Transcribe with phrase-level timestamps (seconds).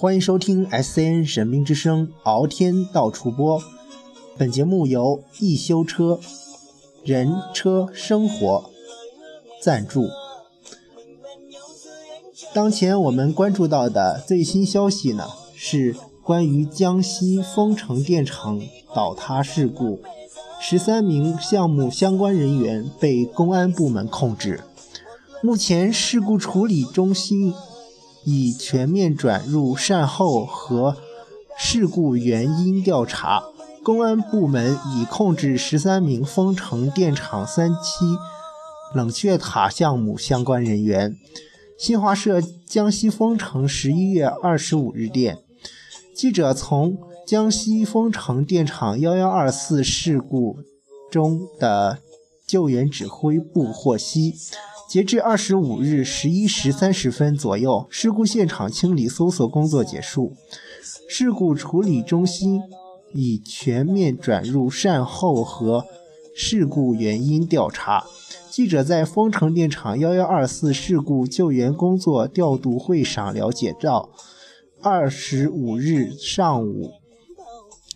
[0.00, 3.62] 欢迎收听 S N 神兵之声敖天道出播。
[4.38, 6.18] 本节目由易修车
[7.04, 8.70] 人车生活
[9.60, 10.08] 赞助。
[12.54, 15.94] 当前我们关注到的最新消息呢，是
[16.24, 18.58] 关于江西丰城电厂
[18.94, 20.00] 倒塌事故，
[20.58, 24.62] 十三名项目相关人员被公安部门控制。
[25.42, 27.52] 目前事故处理中心。
[28.24, 30.96] 已全面转入善后和
[31.58, 33.42] 事故原因调查。
[33.82, 38.04] 公安部门已控制十三名丰城电厂三期
[38.94, 41.16] 冷却塔项目相关人员。
[41.78, 45.38] 新华社江西丰城十一月二十五日电，
[46.14, 50.58] 记者从江西丰城电厂幺幺二四事故
[51.10, 51.98] 中的
[52.46, 54.34] 救援指挥部获悉。
[54.90, 60.32] 截至二十五日十一时三十分左右，事故现场清理搜索工作结束，
[61.08, 62.60] 事故处理中心
[63.14, 65.84] 已全面转入善后和
[66.34, 68.04] 事故原因调查。
[68.50, 74.10] 记者在丰城电厂幺幺二四事故救援工作调度会上了解到，
[74.82, 76.90] 二十五日上午，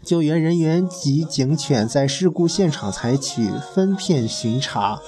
[0.05, 5.01] 救援人员及警犬在事故现场采取分片巡查。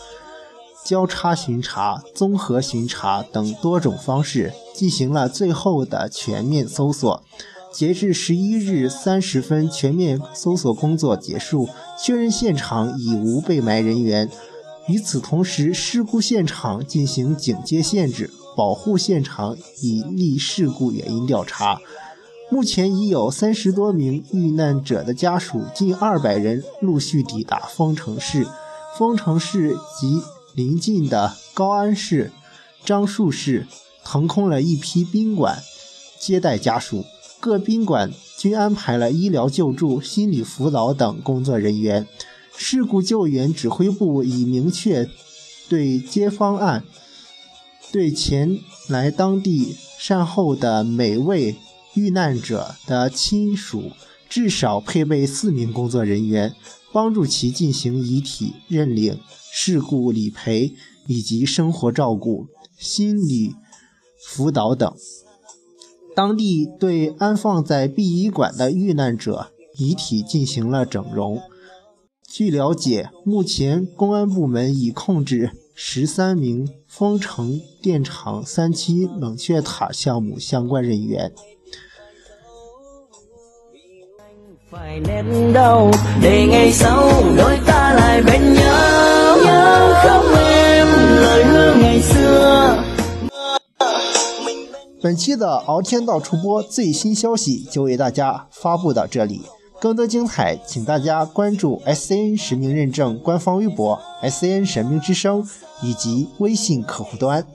[0.86, 7.24] 交叉巡查、综合巡查等多种方式进行了最后的全面搜索。
[7.72, 11.68] 截至十一日三十分，全面搜索工作结束，
[12.00, 14.30] 确认现场已无被埋人员。
[14.86, 21.80] 与此同时，事故现场进行警戒限制，保护现场，以利事故原因调查。
[22.48, 28.46] 目前已有三十多名遇难者的家属，近二百人陆续抵达丰城市。
[28.96, 30.22] 丰城市及
[30.56, 32.32] 临近的高安市、
[32.82, 33.66] 樟树市
[34.02, 35.62] 腾空了一批宾馆，
[36.18, 37.04] 接待家属。
[37.40, 42.08] 各宾馆均安排了医疗救助、心理辅导等工作人员。
[42.56, 45.10] 事故救援指挥部已明确
[45.68, 46.84] 对接方案，
[47.92, 51.56] 对前来当地善后的每位
[51.92, 53.92] 遇难者的亲属，
[54.28, 56.54] 至少配备四名工作人员，
[56.92, 59.18] 帮助其进行遗体认领。
[59.58, 60.74] 事故理赔
[61.06, 63.54] 以及生活照顾、心理
[64.22, 64.94] 辅导等。
[66.14, 71.40] 当地对安放在殡仪馆的遇难者遗体进行了整容。
[72.28, 81.32] 据了解，目前公安部门已控制十三名丰城电厂三期冷却塔项目相关人员。
[95.00, 99.42] 本期的敖天道出播最新消息就为大家发布到这里，
[99.80, 105.48] 更多精彩，请大家关注 S N 实名认证官方微博 S N 神明之声
[105.80, 107.46] 以及微信客户端。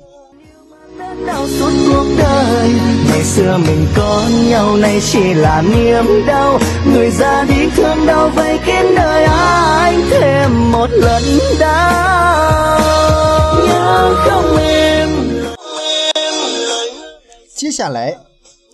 [17.55, 18.17] 接下来，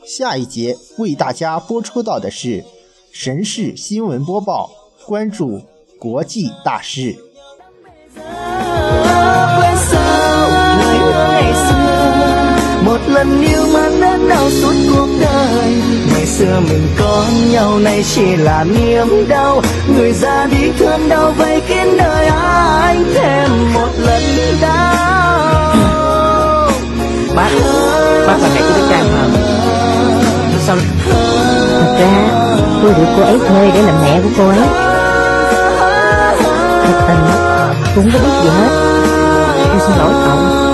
[0.04, 2.64] 下一节为大家播出到的是
[3.12, 4.70] 神事新闻播报，
[5.06, 5.62] 关注
[5.98, 7.16] 国际大事。
[13.77, 15.81] mang nỗi đau suốt cuộc đời.
[16.13, 19.61] Ngày xưa mình có nhau nay chỉ là niềm đau.
[19.95, 24.23] Người ra đi thương đau vậy khiến đời anh thêm một lần
[24.61, 24.97] đau.
[27.35, 27.49] Bác
[28.27, 29.27] bác là mẹ của trang mà.
[30.59, 30.77] Sao
[31.09, 32.29] thật ra
[32.83, 34.59] tôi được cô ấy thuê để làm mẹ của cô ấy.
[36.83, 37.25] Thật tình
[37.95, 38.69] cũng có biết gì hết.
[39.69, 40.66] Tôi xin lỗi cậu.